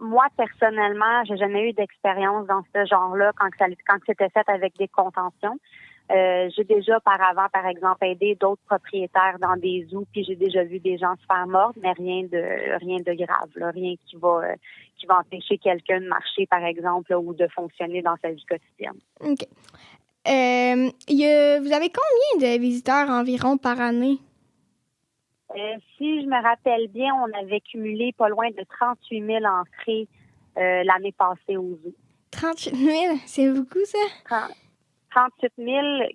[0.02, 4.88] moi, personnellement, j'ai jamais eu d'expérience dans ce genre-là quand, quand c'était fait avec des
[4.88, 5.56] contentions.
[6.10, 10.34] Euh, j'ai déjà par avant, par exemple, aidé d'autres propriétaires dans des zoos, puis j'ai
[10.34, 13.94] déjà vu des gens se faire mordre, mais rien de rien de grave, là, rien
[14.04, 14.54] qui va euh,
[14.98, 18.98] qui va empêcher quelqu'un de marcher, par exemple, ou de fonctionner dans sa vie quotidienne.
[19.20, 19.46] OK.
[20.28, 20.90] Euh,
[21.60, 24.18] vous avez combien de visiteurs environ par année?
[25.98, 30.08] si je me rappelle bien, on avait cumulé pas loin de 38 000 entrées
[30.56, 31.94] l'année passée au zoo.
[32.30, 34.48] 38 000, c'est beaucoup ça?
[35.14, 35.68] 38 000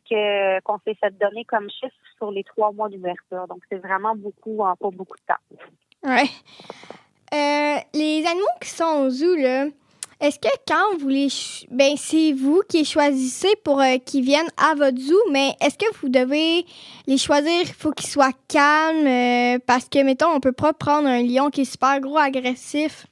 [0.10, 3.48] que, qu'on s'est fait donner comme chiffre sur les trois mois d'ouverture.
[3.48, 5.58] Donc, c'est vraiment beaucoup en pas beaucoup de temps.
[6.04, 6.30] Oui.
[7.34, 9.65] Euh, les animaux qui sont au zoo, là,
[10.19, 11.27] est-ce que quand vous les.
[11.69, 15.77] Ben, c'est vous qui les choisissez pour euh, qu'ils viennent à votre zoo, mais est-ce
[15.77, 16.65] que vous devez
[17.06, 17.62] les choisir?
[17.62, 21.51] Il faut qu'ils soient calmes euh, parce que, mettons, on peut pas prendre un lion
[21.51, 23.06] qui est super gros, agressif.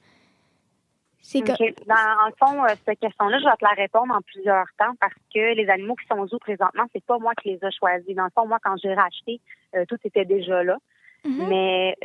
[1.22, 4.94] C'est Dans, en fond, euh, cette question-là, je vais te la répondre en plusieurs temps
[5.00, 7.70] parce que les animaux qui sont au zoo présentement, c'est pas moi qui les ai
[7.76, 8.14] choisis.
[8.16, 9.40] Dans le fond, moi, quand j'ai racheté,
[9.88, 10.76] tout était déjà là.
[11.24, 11.48] Mm-hmm.
[11.48, 11.96] Mais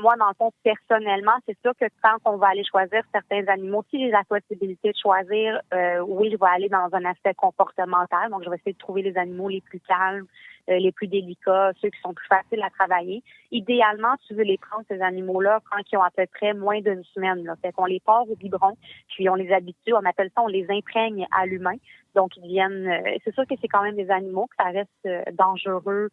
[0.00, 3.84] moi, dans le fond, personnellement, c'est sûr que quand on va aller choisir certains animaux,
[3.90, 5.60] si j'ai la possibilité de choisir,
[6.06, 8.30] oui, je vais aller dans un aspect comportemental.
[8.30, 10.26] Donc, je vais essayer de trouver les animaux les plus calmes,
[10.70, 13.24] euh, les plus délicats, ceux qui sont plus faciles à travailler.
[13.50, 17.02] Idéalement, tu veux les prendre, ces animaux-là, quand ils ont à peu près moins d'une
[17.02, 17.42] semaine.
[17.42, 17.56] Là.
[17.60, 18.76] Fait qu'on les porte au biberon,
[19.08, 21.74] puis on les habitue, on appelle ça, on les imprègne à l'humain.
[22.14, 22.86] Donc, ils viennent...
[22.86, 26.10] Euh, c'est sûr que c'est quand même des animaux, que ça reste euh, dangereux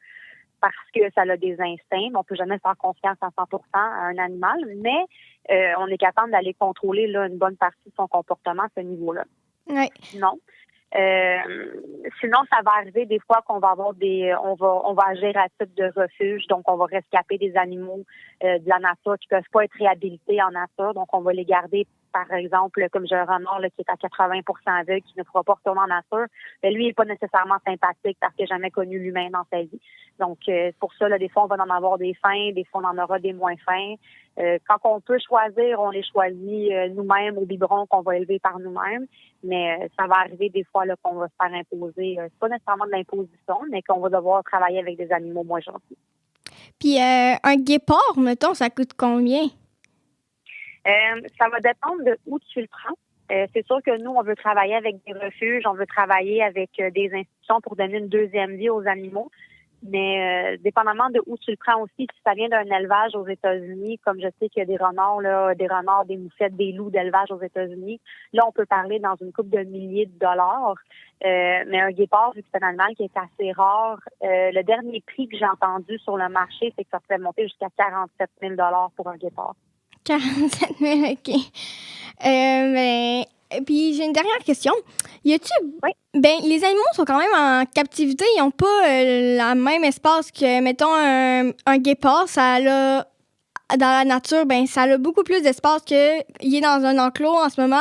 [0.61, 2.11] parce que ça a des instincts.
[2.15, 5.05] On peut jamais faire confiance à 100% à un animal, mais
[5.77, 9.23] on est capable d'aller contrôler là, une bonne partie de son comportement à ce niveau-là.
[9.67, 9.87] Oui.
[10.19, 10.37] Non.
[10.95, 11.81] Euh,
[12.19, 15.37] sinon, ça va arriver des fois qu'on va avoir des, on va, on va agir
[15.37, 18.03] à titre de refuge, donc on va rescaper des animaux
[18.43, 21.45] euh, de la nature qui peuvent pas être réhabilités en nature, donc on va les
[21.45, 23.25] garder par exemple, comme j'ai un
[23.75, 26.27] qui est à 80% aveugle, qui ne pourra pas retourner en nature,
[26.63, 29.61] mais lui, il n'est pas nécessairement sympathique parce qu'il n'a jamais connu l'humain dans sa
[29.61, 29.79] vie.
[30.19, 32.87] Donc, euh, pour ça, des fois, on va en avoir des fins, des fois, on
[32.87, 33.95] en aura des moins fins.
[34.39, 38.39] Euh, quand on peut choisir, on les choisit euh, nous-mêmes au biberon qu'on va élever
[38.39, 39.05] par nous-mêmes,
[39.43, 42.17] mais ça va arriver des fois qu'on va se faire imposer.
[42.17, 45.97] c'est pas nécessairement de l'imposition, mais qu'on va devoir travailler avec des animaux moins gentils.
[46.79, 49.47] Puis, un guépard, mettons, ça coûte combien?
[50.87, 52.95] Euh, ça va dépendre de où tu le prends.
[53.31, 56.71] Euh, c'est sûr que nous, on veut travailler avec des refuges, on veut travailler avec
[56.79, 59.29] euh, des institutions pour donner une deuxième vie aux animaux.
[59.81, 63.97] Mais dépendamment de où tu le prends aussi, si ça vient d'un élevage aux États-Unis,
[63.99, 66.89] comme je sais qu'il y a des renards, là, des renards, des moussettes, des loups
[66.89, 68.01] d'élevage aux États-Unis,
[68.33, 70.75] là, on peut parler dans une coupe de milliers de dollars.
[71.23, 75.29] mais un guépard, vu que c'est un animal qui est assez rare, le dernier prix
[75.29, 78.91] que j'ai entendu sur le marché, c'est que ça pourrait monter jusqu'à 47 000 dollars
[78.97, 79.55] pour un guépard.
[80.09, 81.35] 47 000, OK.
[82.25, 83.23] Euh, ben,
[83.65, 84.73] puis j'ai une dernière question.
[85.23, 85.51] Y a-tu.
[85.83, 85.91] Oui.
[86.15, 88.25] Ben, les animaux sont quand même en captivité.
[88.35, 92.27] Ils n'ont pas euh, le même espace que, mettons, un, guépard.
[92.27, 93.05] Ça a.
[93.77, 97.49] Dans la nature, ben, ça a beaucoup plus d'espace qu'il est dans un enclos en
[97.49, 97.77] ce moment.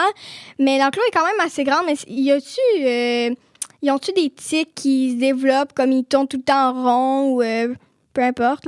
[0.59, 1.83] Mais l'enclos est quand même assez grand.
[1.87, 2.61] Mais y a-tu.
[2.85, 3.35] Euh,
[3.81, 7.31] y ont-tu des tics qui se développent comme ils tournent tout le temps en rond
[7.31, 7.43] ou.
[7.43, 7.75] Euh,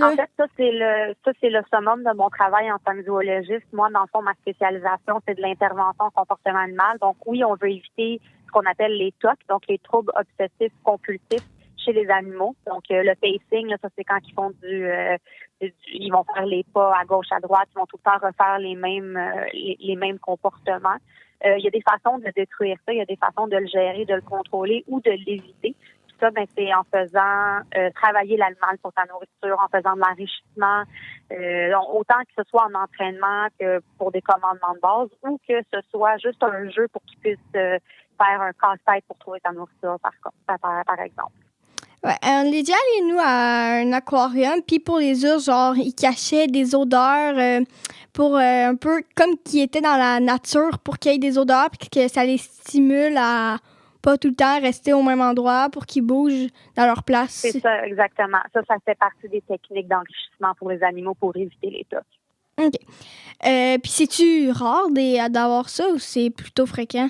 [0.04, 3.02] En fait, ça, c'est le, ça, c'est le summum de mon travail en tant que
[3.02, 3.66] zoologiste.
[3.72, 6.98] Moi, dans le fond, ma spécialisation, c'est de l'intervention en comportement animal.
[7.00, 11.46] Donc, oui, on veut éviter ce qu'on appelle les TOC, donc les troubles obsessifs compulsifs
[11.84, 12.54] chez les animaux.
[12.66, 15.16] Donc, euh, le pacing, là, ça, c'est quand ils font euh,
[15.60, 18.18] du, ils vont faire les pas à gauche, à droite, ils vont tout le temps
[18.24, 20.98] refaire les mêmes, euh, les, mêmes comportements.
[21.42, 23.66] Il y a des façons de détruire ça, il y a des façons de le
[23.66, 25.74] gérer, de le contrôler ou de l'éviter
[26.20, 30.82] ça, ben, c'est en faisant euh, travailler l'animal pour sa nourriture, en faisant de l'enrichissement,
[31.32, 35.60] euh, autant que ce soit en entraînement que pour des commandements de base, ou que
[35.72, 37.78] ce soit juste un jeu pour qu'il puisse euh,
[38.18, 40.12] faire un casse-tête pour trouver sa nourriture, par,
[40.86, 41.32] par, exemple.
[42.04, 45.94] Ouais, on est déjà allé, nous, à un aquarium, puis pour les ours, genre, ils
[45.94, 47.62] cachaient des odeurs
[48.12, 51.68] pour un peu comme qui étaient dans la nature pour qu'il y ait des odeurs,
[51.70, 53.58] puis que ça les stimule à
[54.02, 57.32] pas tout le temps rester au même endroit pour qu'ils bougent dans leur place.
[57.32, 58.38] C'est ça, exactement.
[58.52, 62.04] Ça, ça fait partie des techniques d'enrichissement pour les animaux pour éviter les tocs.
[62.58, 62.74] OK.
[63.46, 64.88] Euh, puis, c'est-tu rare
[65.30, 67.08] d'avoir ça ou c'est plutôt fréquent?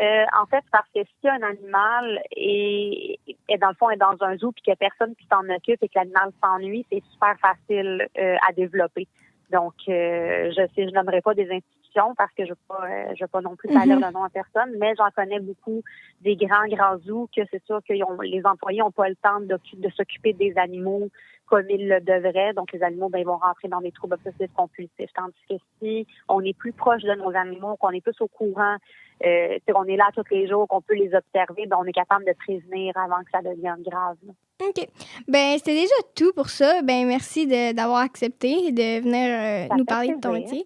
[0.00, 4.16] Euh, en fait, parce que si un animal est, est, dans le fond est dans
[4.20, 7.02] un zoo puis qu'il n'y a personne qui s'en occupe et que l'animal s'ennuie, c'est
[7.10, 9.08] super facile euh, à développer.
[9.50, 11.77] Donc, je sais, je nommerai pas des institutions
[12.16, 14.12] parce que je ne veux, pas, euh, je veux pas non plus parler mm le
[14.12, 15.82] nom à personne, mais j'en connais beaucoup
[16.20, 19.58] des grands, grands zoos que c'est sûr que les employés n'ont pas le temps de,
[19.74, 21.08] de s'occuper des animaux
[21.48, 22.52] comme ils le devraient.
[22.54, 25.10] Donc, les animaux, ben, ils vont rentrer dans des troubles obsessifs compulsifs.
[25.14, 28.76] Tandis que si on est plus proche de nos animaux, qu'on est plus au courant,
[29.24, 32.24] euh, on est là tous les jours, qu'on peut les observer, ben, on est capable
[32.24, 34.16] de prévenir avant que ça devienne grave.
[34.60, 34.88] OK.
[35.26, 36.82] Ben, c'était déjà tout pour ça.
[36.82, 40.64] Ben, merci d'avoir accepté de venir euh, nous parler de ton métier.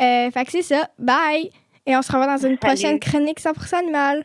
[0.00, 0.88] Euh, fait que c'est ça.
[0.98, 1.50] Bye!
[1.86, 4.24] Et on se revoit dans une prochaine chronique 100% animal.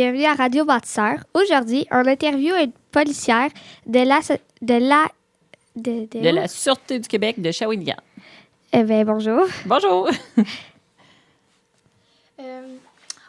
[0.00, 1.24] Bienvenue à Radio Bâtisseur.
[1.34, 3.50] Aujourd'hui, on interview une policière
[3.84, 4.20] de la
[4.62, 5.08] de la
[5.74, 7.96] de, de, la Sûreté du Québec de Shawinigan.
[8.72, 9.48] Eh bien, bonjour.
[9.66, 10.08] Bonjour.
[12.38, 12.76] euh,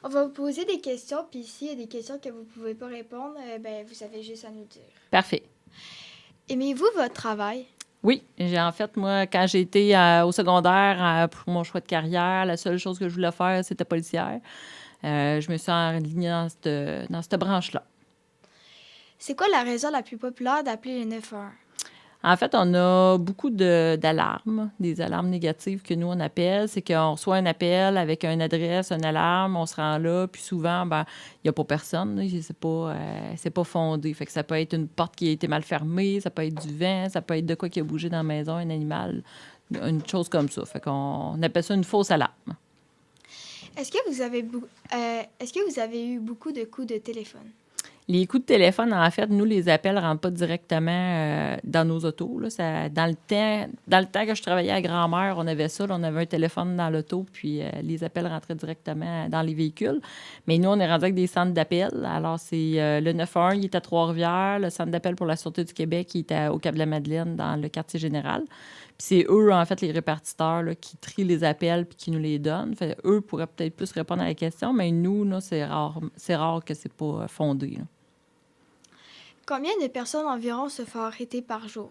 [0.03, 2.45] on va vous poser des questions, puis s'il y a des questions que vous ne
[2.53, 4.83] pouvez pas répondre, euh, ben, vous avez juste à nous dire.
[5.09, 5.41] Parfait.
[6.49, 7.65] Aimez-vous votre travail?
[8.03, 11.87] Oui, j'ai en fait, moi, quand j'ai été euh, au secondaire pour mon choix de
[11.87, 14.39] carrière, la seule chose que je voulais faire, c'était policière.
[15.03, 17.83] Euh, je me suis enlignée dans cette, dans cette branche-là.
[19.17, 21.51] C'est quoi la raison la plus populaire d'appeler le 911?
[22.21, 26.67] En fait, on a beaucoup d'alarmes, des alarmes négatives que nous, on appelle.
[26.67, 30.41] C'est qu'on reçoit un appel avec une adresse, une alarme, on se rend là, puis
[30.41, 32.21] souvent, ben, il n'y a pas personne.
[32.41, 34.13] C'est pas, euh, pas fondé.
[34.13, 36.61] Fait que ça peut être une porte qui a été mal fermée, ça peut être
[36.61, 39.23] du vent, ça peut être de quoi qui a bougé dans la maison, un animal,
[39.71, 40.65] une chose comme ça.
[40.65, 42.53] Fait qu'on appelle ça une fausse alarme.
[43.77, 47.49] Est-ce que vous avez, euh, est-ce que vous avez eu beaucoup de coups de téléphone?
[48.07, 51.87] Les coups de téléphone, en fait, nous, les appels ne rentrent pas directement euh, dans
[51.87, 52.41] nos autos.
[52.49, 55.85] Ça, dans, le temps, dans le temps que je travaillais à grand-mère, on avait ça.
[55.87, 60.01] on avait un téléphone dans l'auto, puis euh, les appels rentraient directement dans les véhicules.
[60.47, 62.03] Mais nous, on est rendu avec des centres d'appel.
[62.03, 64.57] Alors, c'est le 911, il est à Trois-Rivières.
[64.57, 67.99] Le centre d'appel pour la Sûreté du Québec, il est au Cap-de-la-Madeleine, dans le quartier
[67.99, 68.43] général
[69.01, 72.75] c'est eux, en fait, les répartiteurs qui trient les appels puis qui nous les donnent.
[72.75, 76.63] Fait, eux pourraient peut-être plus répondre à la question, mais nous, c'est rare, c'est rare
[76.63, 77.77] que c'est pas fondé.
[79.47, 81.89] Combien de personnes environ se font arrêter par jour?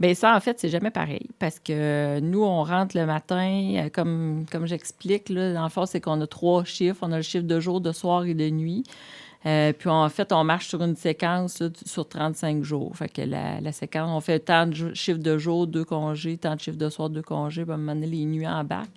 [0.00, 3.90] Bien, ça, en fait, c'est jamais pareil parce que nous, on rentre le matin, euh,
[3.90, 7.00] comme, comme j'explique, là, dans le fond, c'est qu'on a trois chiffres.
[7.02, 8.82] On a le chiffre de jour, de soir et de nuit.
[9.46, 12.94] Euh, puis en fait, on marche sur une séquence sur 35 jours.
[12.94, 16.60] Fait que la, séquence, on fait tant de chiffres de jour, deux congés, tant de
[16.60, 18.88] chiffres de soir, deux congés, puis à les nuits en bac.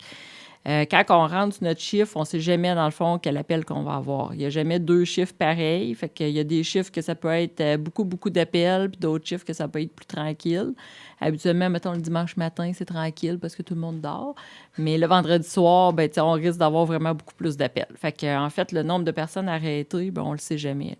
[0.65, 3.35] Euh, quand on rentre sur notre chiffre, on ne sait jamais, dans le fond, quel
[3.35, 4.33] appel qu'on va avoir.
[4.33, 5.93] Il n'y a jamais deux chiffres pareils.
[5.93, 9.25] Fait y a des chiffres que ça peut être euh, beaucoup, beaucoup d'appels, puis d'autres
[9.27, 10.73] chiffres que ça peut être plus tranquille.
[11.19, 14.35] Habituellement, mettons, le dimanche matin, c'est tranquille parce que tout le monde dort.
[14.77, 17.93] Mais le vendredi soir, ben, on risque d'avoir vraiment beaucoup plus d'appels.
[17.95, 18.17] Fait
[18.49, 20.97] fait, le nombre de personnes arrêtées, ben, on ne le sait jamais.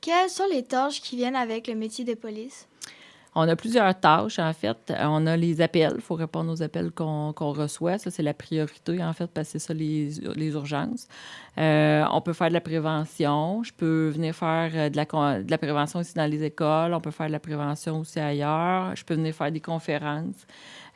[0.00, 2.66] Quelles sont les tâches qui viennent avec le métier de police?
[3.38, 4.94] On a plusieurs tâches, en fait.
[4.98, 5.92] On a les appels.
[5.96, 7.98] Il faut répondre aux appels qu'on reçoit.
[7.98, 10.18] Ça, c'est la priorité, en fait, parce que c'est ça, les,
[10.54, 11.06] urgences.
[11.58, 13.62] Euh, on peut faire de la prévention.
[13.62, 15.04] Je peux venir faire euh, de la,
[15.42, 16.94] de la prévention aussi dans les écoles.
[16.94, 18.96] On peut faire de la prévention aussi ailleurs.
[18.96, 20.46] Je peux venir faire des conférences.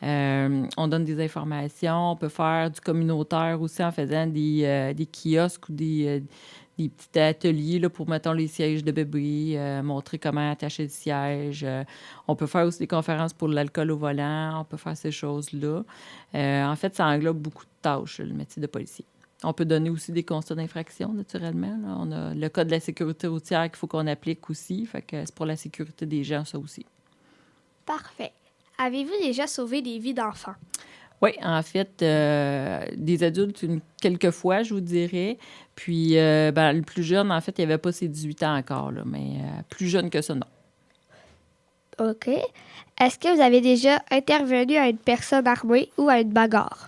[0.02, 2.12] Euh, on donne des informations.
[2.12, 6.22] On peut faire du communautaire aussi en faisant des, des kiosques ou des
[6.82, 10.88] des petits ateliers là, pour, mettons, les sièges de bébé, euh, montrer comment attacher le
[10.88, 11.64] siège.
[11.64, 11.84] Euh,
[12.28, 14.60] on peut faire aussi des conférences pour l'alcool au volant.
[14.60, 15.82] On peut faire ces choses-là.
[16.34, 19.04] Euh, en fait, ça englobe beaucoup de tâches, le métier de policier.
[19.42, 21.78] On peut donner aussi des constats d'infraction, naturellement.
[21.98, 24.84] On a le code de la sécurité routière qu'il faut qu'on applique aussi.
[24.86, 26.84] Fait que c'est pour la sécurité des gens, ça aussi.
[27.86, 28.32] Parfait.
[28.78, 30.54] Avez-vous déjà sauvé des vies d'enfants?
[31.22, 35.36] Oui, en fait, euh, des adultes, une, quelques fois, je vous dirais.
[35.74, 38.56] Puis, euh, ben, le plus jeune, en fait, il n'y avait pas ses 18 ans
[38.56, 40.46] encore, là, mais euh, plus jeune que ça, non.
[41.98, 42.28] OK.
[42.98, 46.86] Est-ce que vous avez déjà intervenu à une personne armée ou à une bagarre?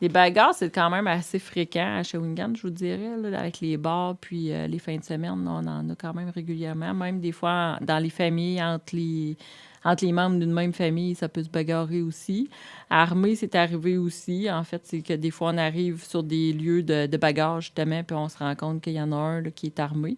[0.00, 4.16] Les bagarres, c'est quand même assez fréquent à Shawinigan, je vous dirais, avec les bars,
[4.20, 7.98] puis les fins de semaine, on en a quand même régulièrement, même des fois dans
[7.98, 9.36] les familles, entre les,
[9.84, 12.48] entre les membres d'une même famille, ça peut se bagarrer aussi.
[12.88, 14.50] Armée, c'est arrivé aussi.
[14.50, 18.02] En fait, c'est que des fois, on arrive sur des lieux de, de bagarre, justement,
[18.02, 20.16] puis on se rend compte qu'il y en a un qui est armé.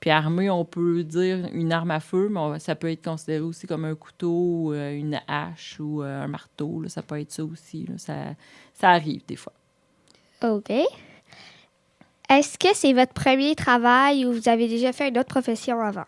[0.00, 3.66] Puis armé, on peut dire une arme à feu, mais ça peut être considéré aussi
[3.66, 6.84] comme un couteau, euh, une hache ou euh, un marteau.
[6.86, 7.86] Ça peut être ça aussi.
[7.96, 8.14] Ça,
[8.74, 9.52] ça arrive des fois.
[10.42, 10.70] OK.
[12.30, 16.04] Est-ce que c'est votre premier travail ou vous avez déjà fait une autre profession avant?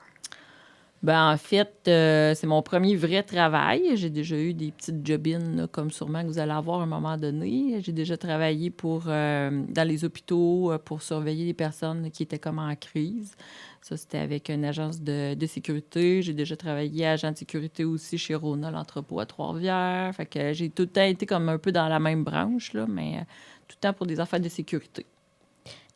[1.02, 3.92] Ben, en fait, euh, c'est mon premier vrai travail.
[3.94, 7.16] J'ai déjà eu des petites jobines, comme sûrement que vous allez avoir à un moment
[7.16, 7.80] donné.
[7.80, 12.74] J'ai déjà travaillé euh, dans les hôpitaux pour surveiller les personnes qui étaient comme en
[12.76, 13.34] crise.
[13.80, 16.20] Ça, c'était avec une agence de, de sécurité.
[16.20, 20.14] J'ai déjà travaillé agent de sécurité aussi chez Rona, l'entrepôt à Trois-Rivières.
[20.14, 22.84] Fait que j'ai tout le temps été comme un peu dans la même branche, là,
[22.86, 23.24] mais
[23.66, 25.06] tout le temps pour des affaires de sécurité.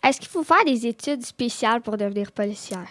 [0.02, 2.88] Est-ce qu'il faut faire des études spéciales pour devenir policière?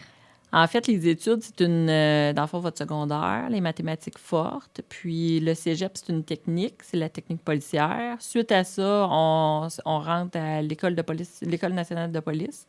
[0.55, 4.81] En fait, les études, c'est une, euh, dans le fond, votre secondaire, les mathématiques fortes.
[4.87, 8.17] Puis le cégep, c'est une technique, c'est la technique policière.
[8.19, 12.67] Suite à ça, on, rentre à l'école de police, l'école nationale de police.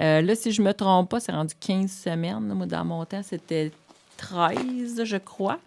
[0.00, 2.54] Euh, là, si je me trompe pas, c'est rendu 15 semaines.
[2.54, 3.72] Moi, dans mon temps, c'était
[4.16, 5.58] 13, je crois.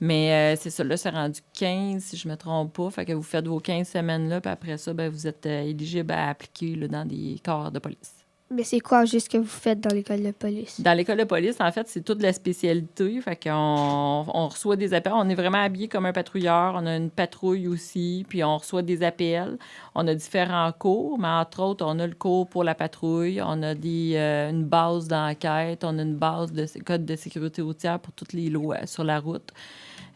[0.00, 2.90] Mais euh, c'est ça, là, c'est rendu 15, si je me trompe pas.
[2.90, 6.30] Fait que vous faites vos 15 semaines-là, puis après ça, ben, vous êtes éligible à
[6.30, 8.15] appliquer là, dans des corps de police.
[8.48, 10.80] Mais c'est quoi juste que vous faites dans l'école de police?
[10.80, 13.20] Dans l'école de police, en fait, c'est toute la spécialité.
[13.20, 15.14] Fait qu'on on reçoit des appels.
[15.16, 16.74] On est vraiment habillé comme un patrouilleur.
[16.76, 19.58] On a une patrouille aussi, puis on reçoit des appels.
[19.96, 23.42] On a différents cours, mais entre autres, on a le cours pour la patrouille.
[23.42, 25.82] On a des, euh, une base d'enquête.
[25.82, 29.18] On a une base de code de sécurité routière pour toutes les lois sur la
[29.18, 29.50] route.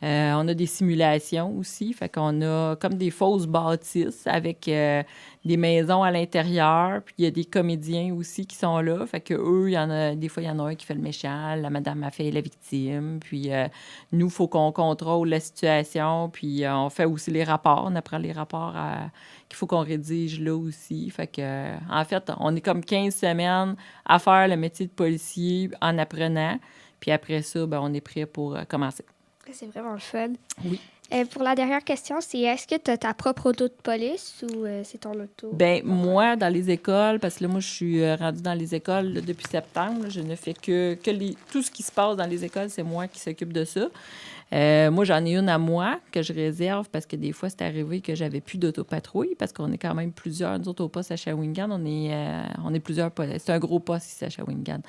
[0.02, 5.02] Euh, on a des simulations aussi, fait qu'on a comme des fausses bâtisses avec euh,
[5.44, 9.20] des maisons à l'intérieur, puis il y a des comédiens aussi qui sont là, fait
[9.20, 11.02] que eux, y en a des fois il y en a un qui fait le
[11.02, 13.68] méchant, la madame a fait la victime, puis euh,
[14.12, 18.18] nous il faut qu'on contrôle la situation, puis on fait aussi les rapports, on apprend
[18.18, 18.74] les rapports
[19.50, 23.76] qu'il faut qu'on rédige là aussi, fait que en fait, on est comme 15 semaines
[24.06, 26.58] à faire le métier de policier en apprenant,
[27.00, 29.04] puis après ça, ben, on est prêt pour commencer.
[29.53, 30.33] C'est vraiment le fun.
[30.64, 30.81] Oui.
[31.12, 34.44] Euh, pour la dernière question, c'est est-ce que tu as ta propre auto de police
[34.44, 35.50] ou euh, c'est ton auto?
[35.53, 38.76] Ben moi, dans les écoles, parce que là, moi, je suis euh, rendue dans les
[38.76, 40.05] écoles depuis septembre.
[40.09, 42.85] je ne fais que, que les, tout ce qui se passe dans les écoles, c'est
[42.85, 43.88] moi qui s'occupe de ça.
[44.90, 48.00] moi, j'en ai une à moi que je réserve parce que des fois, c'est arrivé
[48.00, 51.16] que j'avais plus d'autopatrouille parce qu'on est quand même plusieurs, nous autres, au poste à
[51.16, 51.70] Shawinigan.
[51.72, 52.14] On est,
[52.64, 54.81] on est plusieurs C'est un gros poste ici à Shawinigan.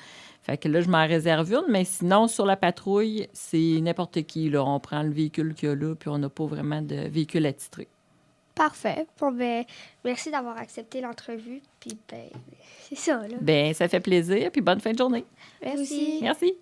[0.42, 4.50] Fait que là, je m'en réserve une, mais sinon, sur la patrouille, c'est n'importe qui.
[4.50, 4.64] Là.
[4.64, 7.46] On prend le véhicule qu'il y a là, puis on n'a pas vraiment de véhicule
[7.46, 7.86] attitré.
[8.54, 9.06] Parfait.
[9.18, 9.64] Bon, ben,
[10.04, 11.62] merci d'avoir accepté l'entrevue.
[11.80, 12.28] Puis, ben,
[12.88, 13.36] c'est ça, là.
[13.40, 15.24] Ben, ça fait plaisir, puis bonne fin de journée.
[15.62, 16.18] Merci.
[16.22, 16.54] Merci.